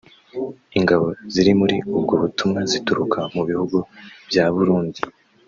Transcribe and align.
Ingabo 0.77 1.07
ziri 1.33 1.51
muri 1.59 1.77
ubwo 1.97 2.13
butumwa 2.21 2.59
zituruka 2.71 3.19
mu 3.35 3.41
bihugu 3.49 3.77
bya 4.29 4.45
Burundi 4.55 5.01